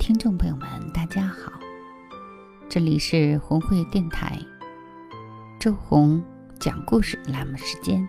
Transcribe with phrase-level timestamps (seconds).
[0.00, 1.52] 听众朋友们，大家好，
[2.70, 4.38] 这里是红会电台
[5.58, 6.24] 周红
[6.58, 8.08] 讲故事栏目时间。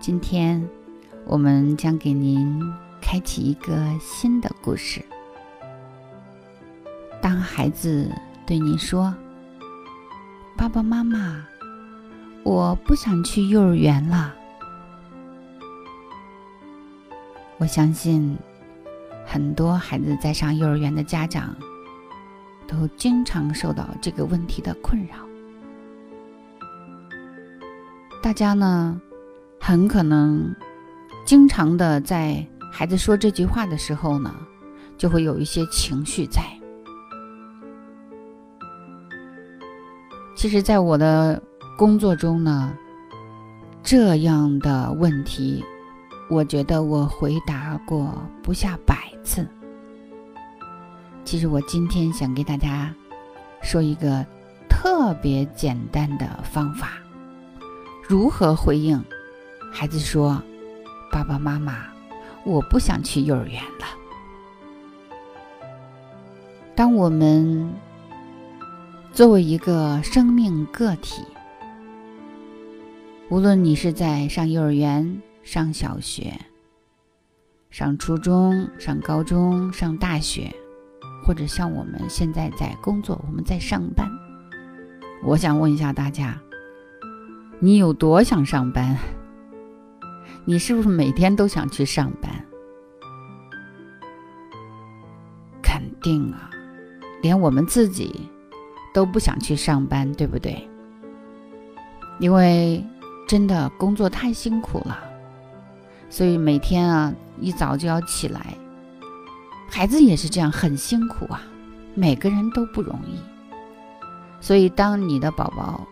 [0.00, 0.66] 今天
[1.26, 2.64] 我们将给您
[2.98, 5.04] 开启一个新的故事。
[7.20, 8.10] 当孩子
[8.46, 9.14] 对您说
[10.56, 11.44] ：“爸爸妈妈，
[12.42, 14.34] 我不想去幼儿园了。”
[17.60, 18.34] 我相信。
[19.32, 21.54] 很多孩子在上幼儿园的家长，
[22.66, 25.14] 都经常受到这个问题的困扰。
[28.20, 29.00] 大家呢，
[29.60, 30.52] 很可能
[31.24, 34.34] 经常的在孩子说这句话的时候呢，
[34.98, 36.42] 就会有一些情绪在。
[40.34, 41.40] 其实，在我的
[41.78, 42.76] 工作中呢，
[43.80, 45.64] 这样的问题。
[46.28, 49.46] 我觉得我回答过不下百次。
[51.24, 52.94] 其实我今天想给大家
[53.62, 54.24] 说一个
[54.68, 56.94] 特别简单的方法，
[58.08, 59.02] 如何回应
[59.72, 60.42] 孩子说
[61.12, 61.86] ：“爸爸妈妈，
[62.44, 63.86] 我不想去幼儿园了。”
[66.74, 67.72] 当我们
[69.12, 71.22] 作为一个生命个体，
[73.28, 76.32] 无论你是在上幼儿园，上小学，
[77.70, 80.52] 上初中，上高中，上大学，
[81.24, 84.10] 或者像我们现在在工作，我们在上班。
[85.22, 86.36] 我想问一下大家，
[87.60, 88.98] 你有多想上班？
[90.44, 92.44] 你是不是每天都想去上班？
[95.62, 96.50] 肯定啊，
[97.22, 98.28] 连我们自己
[98.92, 100.68] 都不想去上班，对不对？
[102.18, 102.84] 因为
[103.28, 105.09] 真的工作太辛苦了。
[106.10, 108.54] 所以每天啊，一早就要起来，
[109.70, 111.40] 孩子也是这样，很辛苦啊，
[111.94, 113.18] 每个人都不容易。
[114.40, 115.86] 所以，当你的宝宝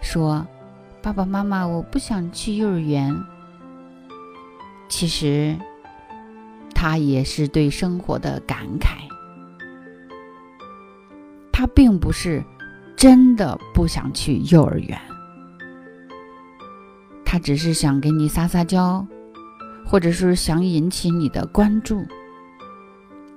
[0.00, 0.46] 说
[1.02, 3.14] ：“爸爸妈妈，我不想去幼儿园。”
[4.88, 5.56] 其实，
[6.74, 8.98] 他也是对生活的感慨，
[11.50, 12.44] 他并不是
[12.96, 15.00] 真的不想去幼儿园。
[17.30, 19.06] 他只是想给你撒撒娇，
[19.84, 22.02] 或者是想引起你的关注，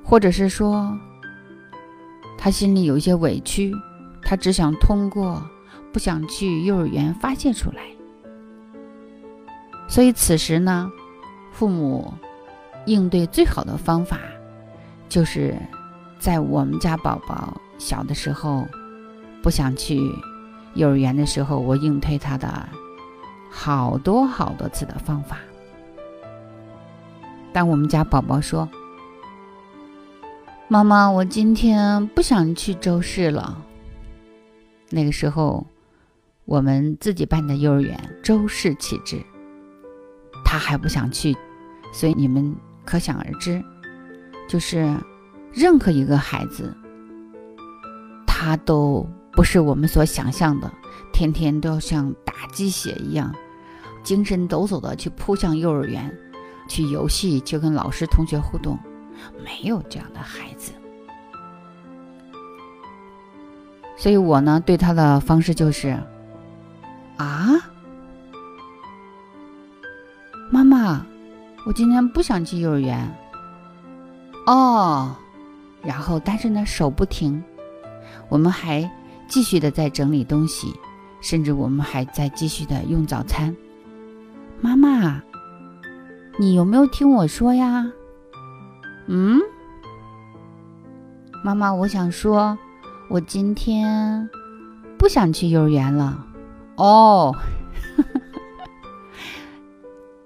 [0.01, 0.97] 或者是说
[2.37, 3.75] 他心里有一些委屈，
[4.23, 5.45] 他只想通过
[5.91, 7.81] 不想去幼儿园发泄出来。
[9.89, 10.89] 所以此时呢，
[11.51, 12.13] 父母
[12.85, 14.17] 应对最好的方法，
[15.09, 15.53] 就是
[16.17, 18.65] 在我们家宝宝小的时候
[19.43, 19.99] 不想去
[20.75, 22.69] 幼儿园的时候，我应对他的。
[23.51, 25.37] 好多好多次的方法。
[27.53, 28.67] 当我们家宝宝说
[30.69, 33.61] ：“妈妈，我今天不想去周市了。”
[34.89, 35.67] 那个时候，
[36.45, 39.21] 我们自己办的幼儿园周市启智，
[40.45, 41.35] 他还不想去，
[41.93, 43.61] 所以你们可想而知，
[44.47, 44.95] 就是
[45.53, 46.73] 任何一个孩子，
[48.25, 49.05] 他都
[49.41, 50.71] 不是我们所想象的。
[51.11, 53.33] 天天都要像打鸡血一样，
[54.03, 56.15] 精神抖擞的去扑向幼儿园，
[56.67, 58.77] 去游戏，去跟老师、同学互动，
[59.43, 60.71] 没有这样的孩子。
[63.97, 65.97] 所以我呢，对他的方式就是：
[67.17, 67.49] 啊，
[70.51, 71.03] 妈妈，
[71.65, 73.11] 我今天不想去幼儿园。
[74.45, 75.15] 哦，
[75.81, 77.43] 然后但是呢，手不停，
[78.29, 78.87] 我们还
[79.31, 80.71] 继续的在整理东西。
[81.21, 83.55] 甚至我们还在继续的用早餐。
[84.59, 85.21] 妈妈，
[86.39, 87.85] 你有没有听我说呀？
[89.05, 89.39] 嗯，
[91.43, 92.57] 妈妈，我想说，
[93.07, 94.27] 我今天
[94.97, 96.25] 不想去幼儿园了。
[96.77, 97.35] 哦，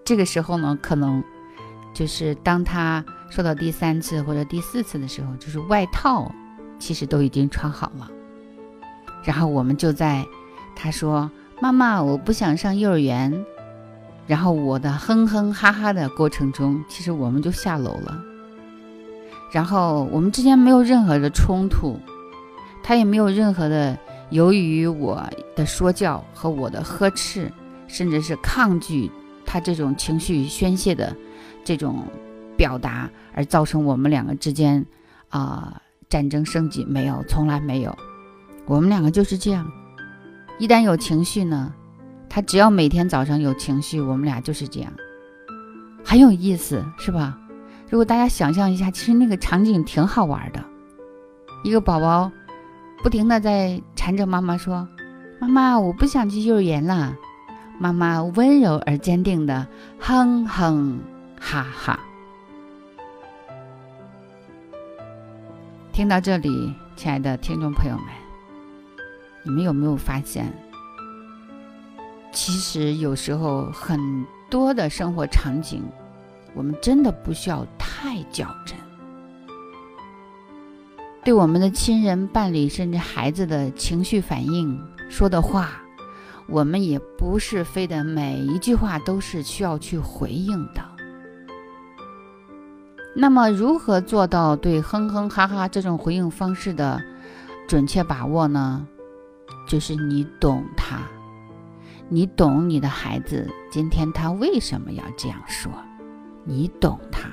[0.06, 1.22] 这个时候呢，可能
[1.94, 6.32] 就是当他说到第三次或者第四次的时候，就是外套
[6.80, 8.10] 其实都已经穿好了，
[9.26, 10.26] 然后我们就在。
[10.78, 11.32] 他说
[11.62, 13.34] ：“妈妈，我不想上幼儿园。”
[14.28, 18.22] 然后我的哼哼哈哈的过程中，其实我们就下楼了。
[19.54, 21.98] 然后我们之间没有任何的冲突，
[22.84, 23.98] 他也没有任何的
[24.32, 25.24] 由于我
[25.56, 27.50] 的说教和我的呵斥，
[27.88, 29.10] 甚至是抗拒
[29.46, 31.16] 他这种情绪宣泄的
[31.64, 32.04] 这种
[32.58, 34.86] 表达，而造成我们两个之间
[35.30, 37.98] 啊战争升级，没有，从来没有。
[38.66, 39.72] 我们两个就是这样，
[40.58, 41.74] 一旦有情绪呢。
[42.28, 44.92] 他只要每天早上有情绪，我们俩就是这样，
[46.04, 47.38] 很有意思，是吧？
[47.90, 50.62] 如果大家想象一下，其实那个场景挺好玩的。
[51.64, 52.30] 一个宝宝
[53.02, 54.86] 不停的在缠着妈妈说
[55.40, 57.16] ：“妈妈，我不想去幼儿园了。”
[57.80, 59.68] 妈妈温柔而坚定的
[60.00, 61.00] 哼哼
[61.40, 62.00] 哈哈。
[65.94, 68.06] 听到这里，亲爱的听众朋友们，
[69.46, 70.52] 你们有没有发现？
[72.34, 75.84] 其实有时候很多的生活场景，
[76.56, 78.76] 我们真的不需要太较真。
[81.24, 85.70] 对我们的亲人、伴侣，甚至孩子的情绪反应、说的话，
[86.48, 90.82] 我们也不是非得每一句话都是需要去回应的。
[93.16, 97.02] 那么，如何做到对哼哼哈哈这种回应方式的
[97.68, 98.86] 准确把握呢？
[99.68, 101.00] 就是你懂他。
[102.08, 105.72] 你懂你的孩子今天他为什么要这样说？
[106.44, 107.28] 你懂他。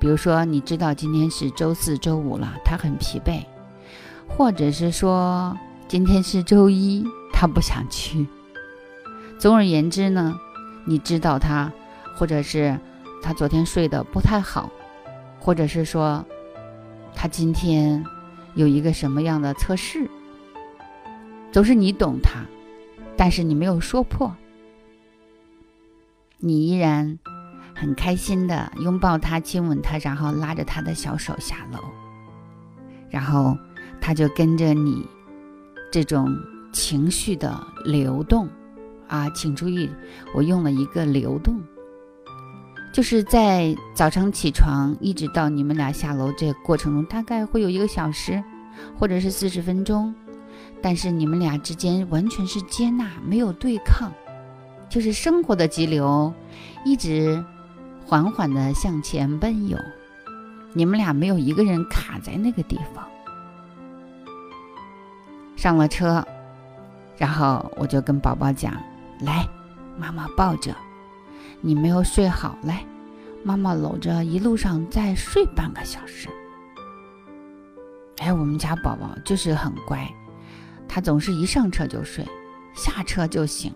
[0.00, 3.44] 比如说，你知道今天是周四周五了，他很疲惫，
[4.26, 8.26] 或者是说今天是周一，他不想去。
[9.38, 10.34] 总而言之呢，
[10.84, 11.72] 你知道他，
[12.16, 12.76] 或者是
[13.22, 14.68] 他昨天睡得不太好，
[15.38, 16.24] 或者是说
[17.14, 18.04] 他今天
[18.54, 20.10] 有一个什么样的测试，
[21.52, 22.44] 总是你懂他。
[23.14, 24.34] 但是你没有说破，
[26.38, 27.18] 你依然
[27.74, 31.78] 很开心的拥抱他、亲吻他，然后拉着他的小手下楼，
[33.10, 33.56] 然后
[34.00, 35.06] 他就跟着你
[35.92, 36.34] 这种
[36.72, 38.48] 情绪的流动
[39.06, 39.88] 啊，请注意，
[40.34, 41.60] 我用了一个流动，
[42.94, 48.42] 就是在早上起床一直到你们俩下楼这个过程中，大概会有一个小时，
[48.98, 50.12] 或者是四十分钟。
[50.82, 54.12] 但是你们俩之间完全是接纳，没有对抗，
[54.88, 56.34] 就是生活的急流，
[56.84, 57.42] 一直
[58.04, 59.78] 缓缓的向前奔涌。
[60.74, 63.06] 你们俩没有一个人卡在那个地方。
[65.54, 66.26] 上了车，
[67.16, 68.74] 然后我就跟宝宝讲
[69.20, 69.46] ：“来，
[69.96, 70.74] 妈妈抱着
[71.60, 72.84] 你，没有睡好，来，
[73.44, 76.28] 妈妈搂着，一路上再睡半个小时。”
[78.18, 80.12] 哎，我们家宝宝就是很乖。
[80.88, 82.26] 他总是一上车就睡，
[82.74, 83.72] 下车就醒。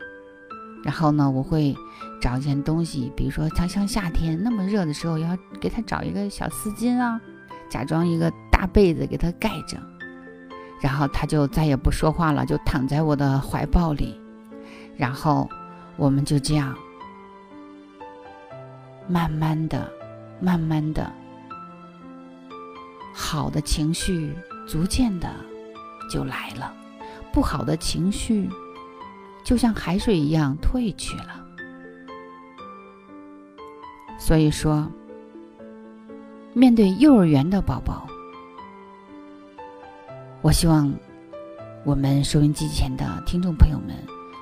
[0.84, 1.74] 然后呢，我会
[2.20, 7.20] 找一件东西，比如说他像夏天那么热的时候，要给他找一个小丝巾啊，
[7.68, 9.76] 假装一个大被子给他盖着。
[10.80, 14.20] 然后他就再也不说话了，就躺在我的怀抱里。
[14.96, 15.48] 然后
[15.96, 16.76] 我们就这样，
[19.08, 19.90] 慢慢的、
[20.38, 21.10] 慢慢的，
[23.12, 24.36] 好的情绪
[24.68, 25.28] 逐渐的
[26.10, 26.72] 就来了。
[27.36, 28.48] 不好的情绪，
[29.44, 31.46] 就像海水一样退去了。
[34.18, 34.90] 所以说，
[36.54, 38.06] 面对幼儿园的宝宝，
[40.40, 40.90] 我希望
[41.84, 43.94] 我们收音机前的听众朋友们，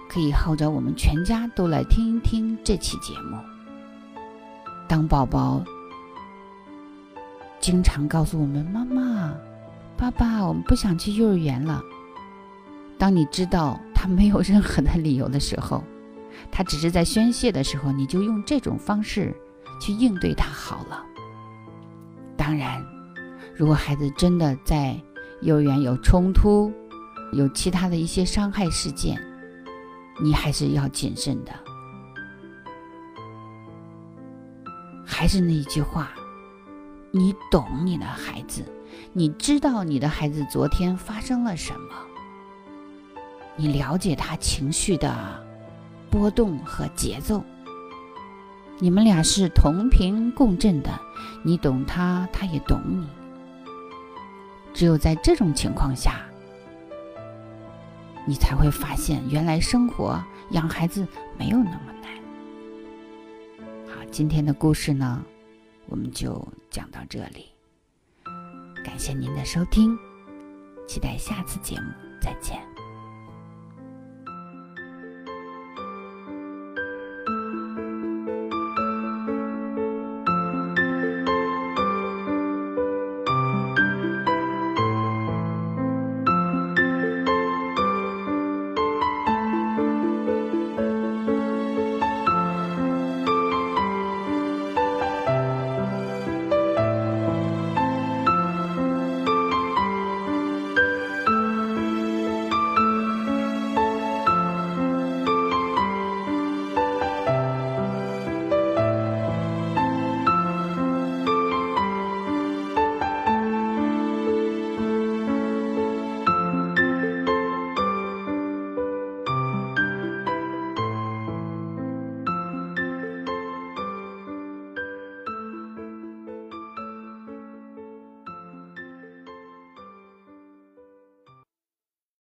[0.08, 3.36] 可以号召我们全家都来听一听这期节目。
[4.86, 5.64] 当宝宝
[7.58, 9.34] 经常告诉我们：“妈妈、
[9.96, 11.82] 爸爸，我们不想去幼儿园了。”
[12.98, 15.82] 当你知道他没有任何的理由的时候，
[16.50, 19.34] 他只是在宣泄的时候，你就用这种方式
[19.80, 21.04] 去应对他好了。
[22.36, 22.84] 当然，
[23.56, 25.00] 如果孩子真的在
[25.42, 26.72] 幼儿园有冲突，
[27.32, 29.20] 有其他的一些伤害事件，
[30.22, 31.52] 你还是要谨慎的。
[35.04, 36.10] 还是那一句话，
[37.12, 38.64] 你懂你的孩子，
[39.12, 42.13] 你知道你的孩子昨天发生了什么。
[43.56, 45.44] 你了解他情绪的
[46.11, 47.44] 波动和节奏，
[48.78, 50.90] 你们俩是同频共振的，
[51.44, 53.06] 你懂他，他也懂你。
[54.73, 56.20] 只有在这种情况下，
[58.26, 60.20] 你才会发现，原来生活
[60.50, 61.06] 养孩子
[61.38, 62.11] 没有那么难。
[63.87, 65.25] 好，今天的故事呢，
[65.87, 67.46] 我们就讲到这里。
[68.84, 69.96] 感谢您的收听，
[70.88, 71.87] 期待下次节目
[72.20, 72.73] 再见。